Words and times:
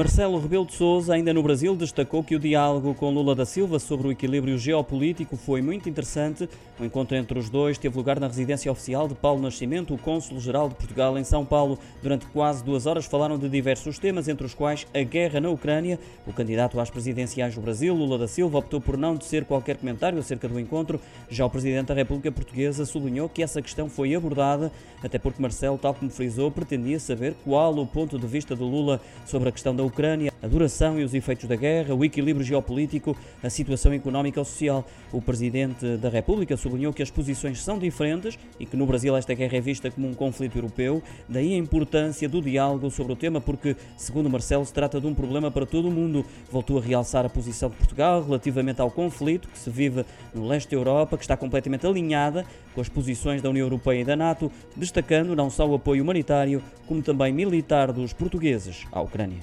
Marcelo 0.00 0.40
Rebelo 0.40 0.64
de 0.64 0.72
Sousa, 0.72 1.12
ainda 1.12 1.30
no 1.34 1.42
Brasil, 1.42 1.76
destacou 1.76 2.24
que 2.24 2.34
o 2.34 2.38
diálogo 2.38 2.94
com 2.94 3.10
Lula 3.10 3.34
da 3.34 3.44
Silva 3.44 3.78
sobre 3.78 4.08
o 4.08 4.10
equilíbrio 4.10 4.56
geopolítico 4.56 5.36
foi 5.36 5.60
muito 5.60 5.90
interessante. 5.90 6.48
O 6.78 6.84
encontro 6.86 7.14
entre 7.18 7.38
os 7.38 7.50
dois 7.50 7.76
teve 7.76 7.98
lugar 7.98 8.18
na 8.18 8.26
residência 8.26 8.72
oficial 8.72 9.06
de 9.06 9.14
Paulo 9.14 9.42
Nascimento, 9.42 9.92
o 9.92 9.98
cônsul-geral 9.98 10.70
de 10.70 10.74
Portugal 10.74 11.18
em 11.18 11.24
São 11.24 11.44
Paulo. 11.44 11.78
Durante 12.02 12.24
quase 12.28 12.64
duas 12.64 12.86
horas 12.86 13.04
falaram 13.04 13.36
de 13.36 13.46
diversos 13.50 13.98
temas, 13.98 14.26
entre 14.26 14.46
os 14.46 14.54
quais 14.54 14.86
a 14.94 15.02
guerra 15.02 15.38
na 15.38 15.50
Ucrânia. 15.50 15.98
O 16.26 16.32
candidato 16.32 16.80
às 16.80 16.88
presidenciais 16.88 17.54
do 17.54 17.60
Brasil, 17.60 17.94
Lula 17.94 18.16
da 18.16 18.26
Silva, 18.26 18.56
optou 18.56 18.80
por 18.80 18.96
não 18.96 19.18
tecer 19.18 19.44
qualquer 19.44 19.76
comentário 19.76 20.18
acerca 20.18 20.48
do 20.48 20.58
encontro. 20.58 20.98
Já 21.28 21.44
o 21.44 21.50
presidente 21.50 21.88
da 21.88 21.94
República 21.94 22.32
Portuguesa 22.32 22.86
sublinhou 22.86 23.28
que 23.28 23.42
essa 23.42 23.60
questão 23.60 23.90
foi 23.90 24.14
abordada, 24.14 24.72
até 25.02 25.18
porque 25.18 25.42
Marcelo, 25.42 25.76
tal 25.76 25.92
como 25.92 26.10
frisou, 26.10 26.50
pretendia 26.50 26.98
saber 26.98 27.34
qual 27.44 27.76
o 27.76 27.86
ponto 27.86 28.18
de 28.18 28.26
vista 28.26 28.56
de 28.56 28.62
Lula 28.62 28.98
sobre 29.26 29.50
a 29.50 29.52
questão 29.52 29.76
da 29.76 29.82
Ucrânia, 29.82 29.89
a 30.42 30.46
duração 30.46 30.98
e 30.98 31.04
os 31.04 31.14
efeitos 31.14 31.48
da 31.48 31.56
guerra, 31.56 31.94
o 31.94 32.04
equilíbrio 32.04 32.44
geopolítico, 32.44 33.16
a 33.42 33.50
situação 33.50 33.92
económica 33.92 34.40
ou 34.40 34.44
social. 34.44 34.86
O 35.12 35.20
Presidente 35.20 35.96
da 35.96 36.08
República 36.08 36.56
sublinhou 36.56 36.92
que 36.92 37.02
as 37.02 37.10
posições 37.10 37.62
são 37.62 37.78
diferentes 37.78 38.38
e 38.58 38.64
que 38.64 38.76
no 38.76 38.86
Brasil 38.86 39.16
esta 39.16 39.34
guerra 39.34 39.56
é 39.56 39.60
vista 39.60 39.90
como 39.90 40.08
um 40.08 40.14
conflito 40.14 40.56
europeu, 40.56 41.02
daí 41.28 41.54
a 41.54 41.58
importância 41.58 42.28
do 42.28 42.40
diálogo 42.40 42.90
sobre 42.90 43.12
o 43.12 43.16
tema, 43.16 43.40
porque, 43.40 43.76
segundo 43.96 44.30
Marcelo, 44.30 44.64
se 44.64 44.72
trata 44.72 45.00
de 45.00 45.06
um 45.06 45.14
problema 45.14 45.50
para 45.50 45.66
todo 45.66 45.88
o 45.88 45.90
mundo. 45.90 46.24
Voltou 46.50 46.78
a 46.78 46.80
realçar 46.80 47.26
a 47.26 47.28
posição 47.28 47.68
de 47.68 47.76
Portugal 47.76 48.22
relativamente 48.22 48.80
ao 48.80 48.90
conflito 48.90 49.48
que 49.48 49.58
se 49.58 49.70
vive 49.70 50.04
no 50.34 50.46
leste 50.46 50.70
da 50.70 50.76
Europa, 50.76 51.16
que 51.16 51.24
está 51.24 51.36
completamente 51.36 51.86
alinhada 51.86 52.46
com 52.74 52.80
as 52.80 52.88
posições 52.88 53.42
da 53.42 53.50
União 53.50 53.66
Europeia 53.66 54.00
e 54.00 54.04
da 54.04 54.16
NATO, 54.16 54.50
destacando 54.76 55.34
não 55.34 55.50
só 55.50 55.66
o 55.66 55.74
apoio 55.74 56.02
humanitário, 56.02 56.62
como 56.86 57.02
também 57.02 57.32
militar 57.32 57.92
dos 57.92 58.12
portugueses 58.12 58.86
à 58.92 59.00
Ucrânia. 59.00 59.40